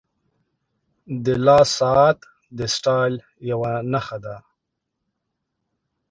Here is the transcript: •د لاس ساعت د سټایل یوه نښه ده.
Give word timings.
•د 1.23 1.25
لاس 1.45 1.67
ساعت 1.79 2.19
د 2.57 2.59
سټایل 2.75 3.15
یوه 3.49 3.73
نښه 3.91 4.17
ده. 4.25 4.35